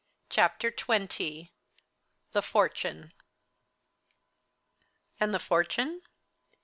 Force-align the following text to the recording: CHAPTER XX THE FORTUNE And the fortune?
CHAPTER 0.31 0.71
XX 0.71 1.49
THE 2.31 2.41
FORTUNE 2.41 3.13
And 5.19 5.31
the 5.31 5.37
fortune? 5.37 6.01